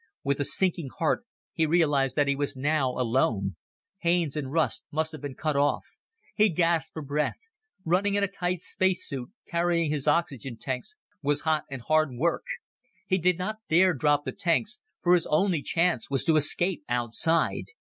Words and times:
With 0.23 0.39
a 0.39 0.45
sinking 0.45 0.89
heart, 0.97 1.25
he 1.53 1.67
realized 1.67 2.15
that 2.15 2.27
he 2.27 2.35
was 2.35 2.55
now 2.55 2.89
alone. 2.93 3.55
Haines 3.99 4.35
and 4.35 4.51
Russ 4.51 4.83
must 4.89 5.11
have 5.11 5.21
been 5.21 5.35
cut 5.35 5.55
off. 5.55 5.83
He 6.33 6.49
gasped 6.49 6.93
for 6.93 7.03
breath. 7.03 7.37
Running 7.85 8.15
in 8.15 8.23
a 8.23 8.27
tight 8.27 8.61
space 8.61 9.07
suit, 9.07 9.29
carrying 9.47 9.91
his 9.91 10.07
oxygen 10.07 10.57
tanks, 10.57 10.95
was 11.21 11.41
hot 11.41 11.65
and 11.69 11.83
hard 11.83 12.13
work. 12.15 12.45
He 13.05 13.19
did 13.19 13.37
not 13.37 13.57
dare 13.69 13.93
drop 13.93 14.25
the 14.25 14.31
tanks, 14.31 14.79
for 15.03 15.13
his 15.13 15.27
only 15.27 15.61
chance 15.61 16.09
was 16.09 16.23
to 16.23 16.35
escape 16.35 16.81
outside. 16.89 17.65